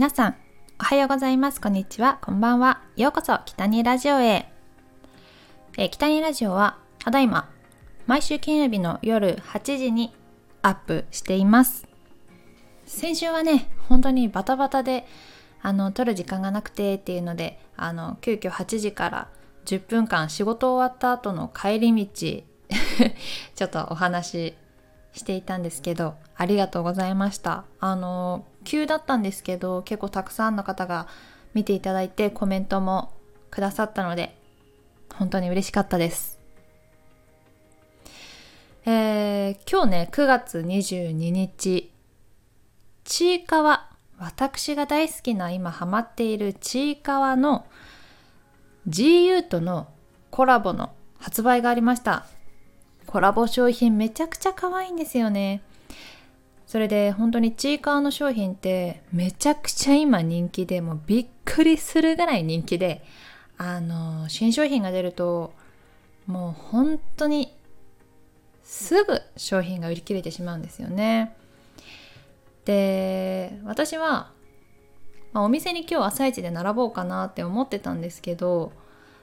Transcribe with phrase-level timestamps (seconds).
[0.00, 0.36] 皆さん、
[0.80, 1.60] おはようございます。
[1.60, 2.20] こんにちは。
[2.22, 2.80] こんばんは。
[2.96, 4.50] ようこそ、北にラジオへ。
[5.76, 7.50] え、北にラジオは、ただいま、
[8.06, 10.14] 毎週金曜日の夜8時に
[10.62, 11.86] アップしています。
[12.86, 15.06] 先週はね、本当にバタバタで、
[15.60, 19.28] あの、撮る時間がなくてっていうので、あの、急遽8時から
[19.66, 22.08] 10分間仕事終わった後の帰り道、
[23.54, 24.54] ちょっとお話し
[25.12, 27.64] していたんですけど、ありがとうございました。
[27.80, 31.08] あの、急だったんですけど結構たくさんの方が
[31.54, 33.12] 見ていただいてコメントも
[33.50, 34.36] くださったので
[35.14, 36.38] 本当に嬉しかったです。
[38.86, 41.92] えー、今日ね9月22日
[43.04, 47.66] ちいかわ私が大好きな今ハマっているちいかわの
[48.88, 49.88] GU との
[50.30, 52.26] コラボの発売がありました
[53.06, 55.62] コラボ商品めちゃくちゃ可愛いんですよね
[56.70, 63.04] それで本当にチーカーの商品ってめちゃくちゃ今人気でもうびっくりするぐらい人気で
[63.58, 65.52] あの新商品が出ると
[66.28, 67.52] もう本当に
[68.62, 71.34] すぐ商品が売り切れてしまうんですよね。
[72.64, 74.30] で私は、
[75.32, 78.70] まあ、お店に今日朝一で並ぼうかなって思ってたんですけど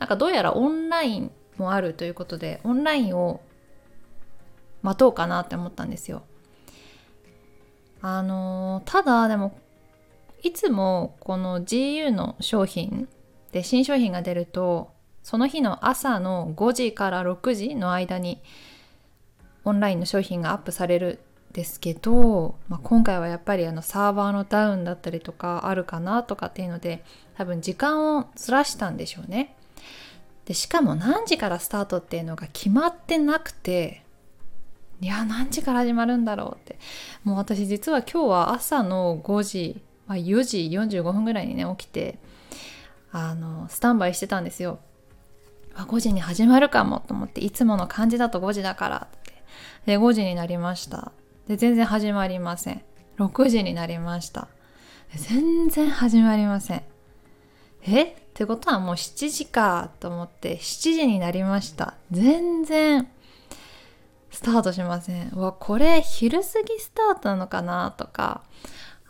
[0.00, 3.40] なんかどうやらオンラインもあるということでオンラインを
[4.82, 6.24] 待とうかなって思ったんですよ。
[8.00, 9.58] あのただでも
[10.42, 13.08] いつもこの GU の商品
[13.52, 14.90] で新商品が出ると
[15.22, 18.40] その日の朝の5時から6時の間に
[19.64, 27.04] オンラインの商品がアップされるんですけど、まあ、今回はやっぱりあのサーバーのダウンだったりとかあるかなとかっていうので
[27.36, 29.54] 多分時間をずらしたんでしょうね。
[30.46, 34.02] でしかも何時からスタートっていうのが決まってなくて
[35.00, 36.78] いや何時から始まるんだろうって。
[37.24, 42.18] もう私実は今日は朝の5時、まあ、4時45分ぐらいにね起きて
[43.12, 44.80] あのスタンバイしてたんですよ。
[45.74, 49.32] 5時に始まるかもと思っていつもの感じだと5時だからって。
[49.86, 51.12] で5時になりました。
[51.46, 52.82] で全然始まりません。
[53.18, 54.48] 6時になりました。
[55.14, 56.82] 全然始まりません。
[57.82, 58.02] え？
[58.02, 61.94] ってことはもう7時かと思って7時になりました。
[62.10, 63.08] 全然
[64.30, 65.30] スタートしません。
[65.30, 68.42] わ、これ昼過ぎスタートなのかなとか、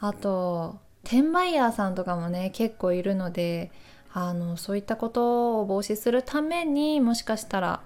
[0.00, 3.70] あと、転売ヤーさんとかもね、結構いるので、
[4.12, 7.80] あの、そういったことを防止するためにもしかしたら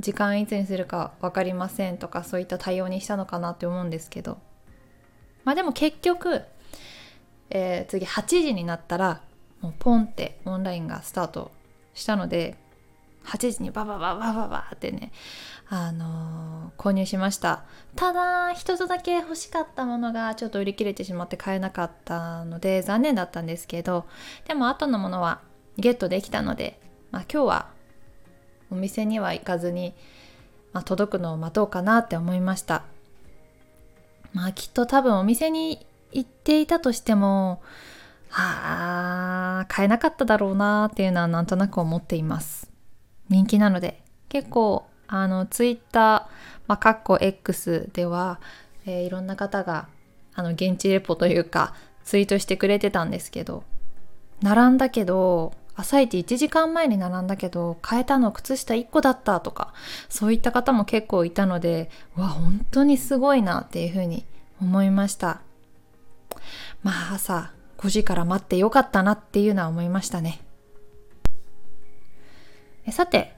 [0.00, 4.38] 時間いつにするか分かりませんとかそういった対応にしたのかなって思うんですけど
[5.44, 6.42] まあでも結局、
[7.50, 9.20] えー、次8時になったら
[9.60, 11.50] もうポンってオンラインがスタート
[11.94, 12.56] したので
[13.26, 15.12] 8時にババババババってね
[15.72, 17.62] あのー、購入しました。
[17.94, 24.04] ただ一つだけ欲しかったものがちょっと売り切れてしまって買えなかったので残念だったんですけど
[24.48, 25.40] でも後のものは
[25.76, 26.80] ゲットできたので、
[27.12, 27.68] まあ、今日は
[28.72, 29.94] お店には行かずに、
[30.72, 32.84] まあ、届くのを待とうかなって思いました。
[34.32, 37.62] まあきっと多分お店に行っていたとしても
[38.28, 42.70] はあ買えなかっただろうなっていうのはなんとなく思っています。
[43.28, 46.22] 人気なので結構あのツイッター、
[46.68, 48.40] まあ、かっこ X では、
[48.86, 49.88] えー、いろんな方が
[50.34, 53.64] あの現地レポというかツイートしてくれてたんですけど
[54.40, 59.74] 並んだけど朝一1時間前に並んだけど買えたの靴下1個だったとか
[60.08, 64.24] そういった方も結構いたのでわ本当にすごいなっていうふうに
[64.62, 65.40] 思いました。
[66.82, 70.40] まあ朝5時から待ってよかったなっていうのは思いましたね。
[72.90, 73.34] さて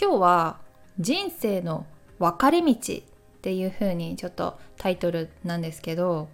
[0.00, 0.67] 今日は
[0.98, 1.86] 人生の
[2.18, 2.76] 分かれ道っ
[3.40, 6.28] ていう風にちょっとタイトルなんですけど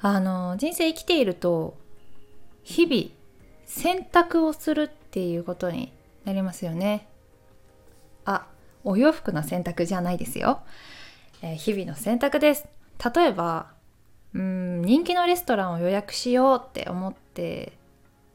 [0.00, 1.76] あの人生生きていると
[2.62, 3.10] 日々
[3.64, 5.92] 選択をするっていうことに
[6.24, 7.08] なりますよね。
[8.24, 8.46] あ
[8.84, 10.60] お洋服の選択じゃないですよ、
[11.40, 12.66] えー、日々の選択です。
[13.14, 13.70] 例えば
[14.34, 17.72] うん人気のレストランを予約しようって思って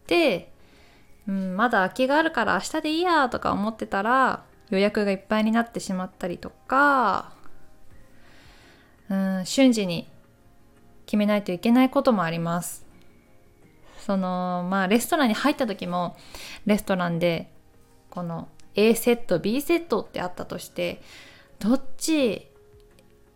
[0.07, 0.51] で
[1.27, 7.33] うん、まだ空きがあるから明日でいいやとか思ってたら予約がいっぱいになってしまったりとか、
[9.09, 10.07] うん、瞬時に
[11.05, 12.85] 決めないといけないこともあります。
[13.99, 16.15] そのまあレストランに入った時も
[16.65, 17.51] レストランで
[18.09, 21.01] この A セット B セットってあったとして
[21.59, 22.47] どっち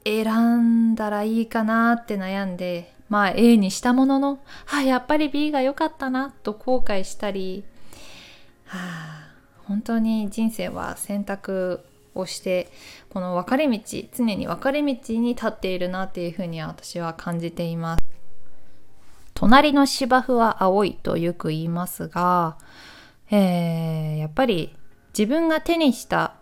[0.06, 4.40] 選んだらいいかなって悩んでまあ A にしたものの
[4.72, 7.66] あやっぱり B が良かったなと後悔したり
[8.66, 9.21] はあ、
[9.68, 11.84] 本当に人生は選択
[12.16, 12.70] をして
[13.10, 13.80] この分かれ道
[14.14, 18.04] 常に分かれ道に立っているなっていうふうには私は感じています。
[19.34, 22.58] 隣の芝生は青いとよく言いますが、
[23.32, 24.76] えー、やっぱり
[25.18, 26.36] 自分が手にした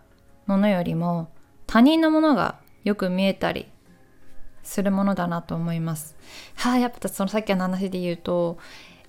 [0.46, 1.30] ものよりも
[1.66, 3.66] 他人のものがよく見えたり
[4.62, 6.16] するものだなと思います。
[6.56, 8.58] はあ、やっぱそのさっきの話で言うと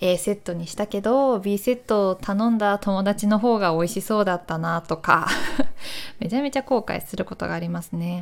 [0.02, 5.28] A セットにしたけど B セットを頼んだ友達の方が美味しそうだったなとか
[6.20, 8.20] めちゃめちゃ後悔することがありますね。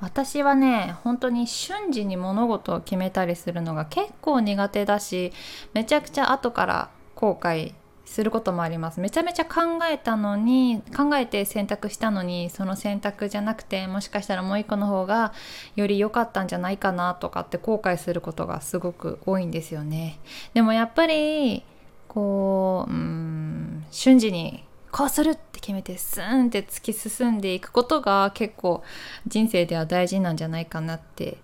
[0.00, 5.30] 私はね本当に瞬時に物事を決めたりするのが結構苦手だし
[5.74, 7.74] めちゃくちゃ後から後悔
[8.10, 8.98] することもあります。
[8.98, 15.32] めちゃめちゃ考えたのに考えて選択したのにその選択じゃなくてもしかしたらもう一個の方が
[15.76, 20.18] より良かったんじゃないかなとかって後悔することがすごく多いんですよね。
[20.54, 21.62] でもやっぱり
[22.08, 28.82] こううん瞬時にこうするって決めてスーンって突き進んでいくことが結構
[29.28, 31.38] 人生では大事なんじゃないかなって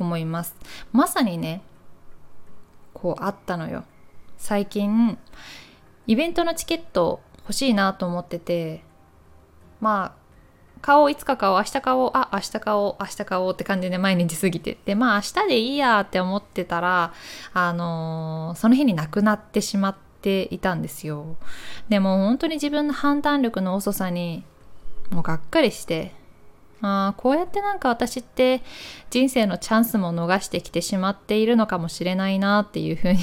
[0.00, 0.56] 思います。
[0.90, 1.62] まさにね
[2.92, 3.84] こうあったのよ。
[4.36, 5.16] 最近
[6.12, 8.82] イベントのチケット欲しいなと思ってて
[9.80, 10.22] まあ
[10.82, 14.72] 買おういつか買おう明日買おうあ明日買おう明日買おうって感じで毎日過ぎて。
[14.74, 17.14] ってまあ明日でいいやって思ってたら
[17.54, 21.36] あのー、その日になくなってしまっていたんですよ。
[21.88, 24.44] でも本当に自分の判断力の遅さに
[25.08, 26.12] もうがっかりして。
[26.82, 28.60] あこうやってなんか私って
[29.08, 33.18] 人生のチャンスも逃してきてしまっているのかもしれないなっていうふうに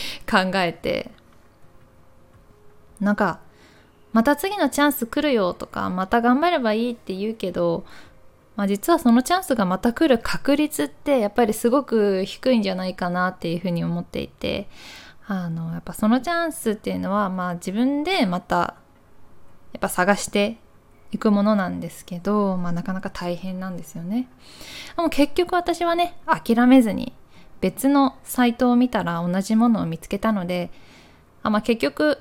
[0.28, 1.10] 考えて
[3.02, 3.40] なんか
[4.12, 7.84] また次のチャンス来るよとかまた頑張ればいいって言うけど、
[8.56, 14.68] まあ、実はそのチャンスがまた来る確率ってやっぱりすごく低いんじゃないかなっていうふうに思っていて
[15.26, 18.76] あのやっぱそのチャンスっていうのはまあ自分でまた
[19.72, 20.58] やっぱ探して
[21.10, 24.28] いくものなんですけど、まあ、なかなか大変なんですよね。
[24.96, 27.12] でも結局私はね諦めずに
[27.60, 30.70] 別のサイトを見たら同じものを見つけたので
[31.42, 32.18] あ、まあ、結局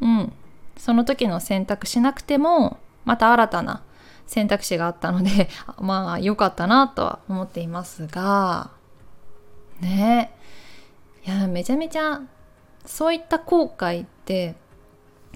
[0.00, 0.32] うん
[0.76, 3.82] その時の選択しなくてもまた新たな
[4.26, 5.48] 選択肢があったので
[5.80, 8.70] まあ良かったなとは思っていますが
[9.80, 10.32] ね
[11.26, 12.20] いやめちゃめちゃ
[12.86, 14.54] そういった後悔って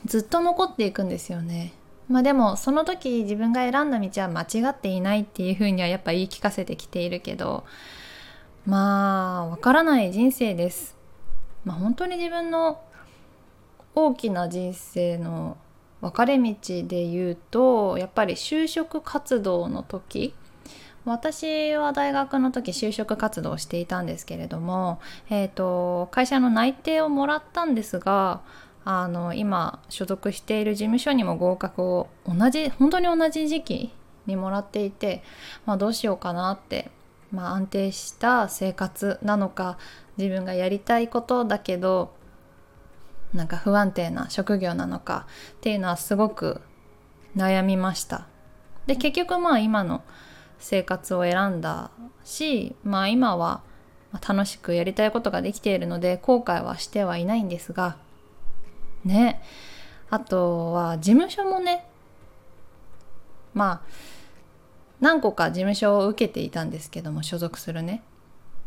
[0.05, 1.75] ずっと残っていくんですよね。
[2.09, 7.65] まあでもその時自分が選んだ道は間違っていないっていうふうにはやっぱ言い聞かせてきているけど
[8.67, 10.97] まあわからない人生です。
[11.65, 12.81] まあ本当に自分の
[13.95, 15.57] 大きな人生の
[16.01, 20.35] 分かれ道で言うとやっぱり就職活動の時
[21.05, 25.01] 私は大学の時就職活動をしていたんですけれども、
[25.31, 28.41] えーと、会社の内定をもらったんですが
[28.85, 33.93] あの今所属している事務所にも合格を同じ本当に同じ時期
[34.27, 35.23] にもらっていて、
[35.67, 36.91] まあ、どうしようかなって、
[37.33, 39.79] まあ、安定した生活なのか
[40.17, 42.13] 自分がやりたいことだけど
[43.35, 46.61] なんか不安定な職業なのかっていうのはすごく
[47.37, 48.27] 悩みました。
[48.87, 50.03] で結局まあ今の
[50.59, 51.91] 生活を選んだ
[52.25, 53.63] しまあ今は
[54.27, 57.97] 楽しくやりたいことができているので後悔はしてはいないんですが
[59.05, 59.43] ね。
[60.11, 61.87] あとは事務所もね
[63.55, 63.81] まあ
[65.01, 68.03] 何個か事務所を受けていたんですけども所属するね。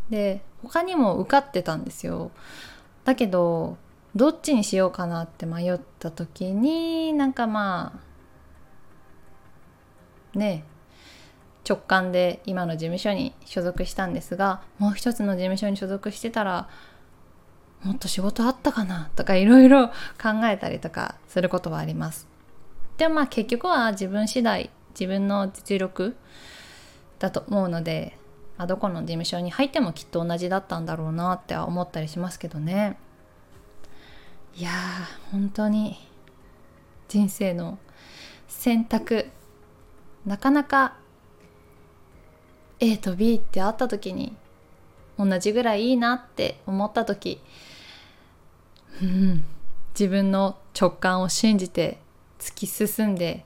[0.10, 2.32] で他にも受かってたんですよ。
[3.04, 3.78] だけど
[4.16, 8.00] どっちにしようかなって迷った時になんかま
[10.36, 10.64] あね
[11.68, 16.70] 直感で今の事務所に所属したんですがもう一つの事務所に所属してたら
[17.84, 19.90] もっと仕事あったかなとかいろいろ
[20.22, 22.28] 考えたりとかすることはあります。
[22.98, 26.16] でもまあ結局は自分次第自分の実力
[27.20, 28.18] だと思うので、
[28.58, 32.98] まあ、どこの事務所に入ってもきっと同じだったんだろうなって思ったりしますけどね。
[34.58, 35.98] いやー本当に
[37.10, 37.78] 人生の
[38.48, 39.28] 選択
[40.26, 40.96] なかなか
[42.80, 44.36] A と B ってあった時に
[45.18, 47.42] 同じぐらいいいなって思った時
[49.02, 49.44] うん
[49.90, 52.00] 自分の直感を信じて
[52.40, 53.44] 突き進んで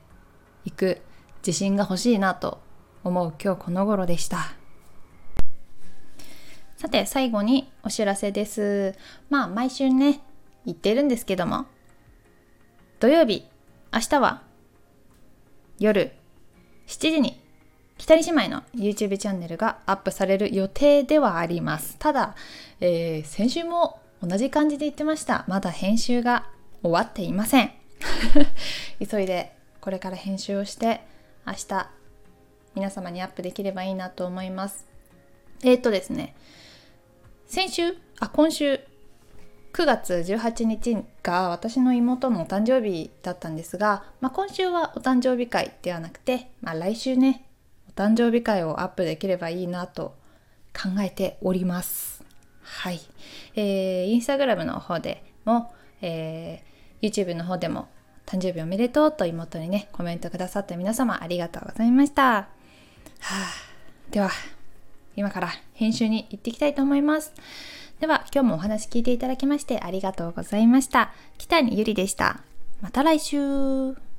[0.64, 1.00] いく
[1.46, 2.60] 自信が欲しいなと
[3.02, 4.52] 思う今日この頃でした。
[6.76, 8.94] さて最後にお知らせです。
[9.28, 10.20] まあ毎週ね
[10.66, 11.66] 言ってるんですけども。
[13.00, 13.46] 土曜日
[13.92, 14.42] 明日は
[15.78, 16.12] 夜
[16.86, 17.40] 7時に
[17.96, 21.96] 北り姉妹の YouTube チャンネルがアップされる予定ではあります。
[21.98, 22.34] ただ、
[22.80, 25.44] えー、先週も同じ感じで言ってました。
[25.48, 26.46] まだ編集が
[26.82, 27.72] 終わっていません。
[29.06, 31.02] 急いでこれから編集をして
[31.46, 31.90] 明日
[32.74, 34.86] 皆様にアップできればいいなと思います。
[35.62, 36.34] えー、っとですね。
[37.46, 38.80] 先週あ今週
[39.72, 47.46] 9月18日が私の妹のお誕生日だったんですが、まあ、今週はお誕生日会ではなくて、まあ、来週ね
[47.88, 50.16] お誕生日会をアップできればいいなと
[50.74, 52.24] 考えております。
[52.62, 53.00] はい、
[53.54, 57.88] えー、インスタグラムの方でも、えー、YouTube の方でも
[58.26, 62.48] 誕生日おめでとうと妹にねコメントくださった皆様ありがとうございました、は
[63.20, 63.52] あ、
[64.10, 64.30] では
[65.16, 67.32] 今から編集に行っていきたいと思います。
[68.00, 71.12] では今日もお話聞いていただきましてありがとうございました。
[71.36, 72.40] 北にゆりでした。
[72.80, 74.09] また来週。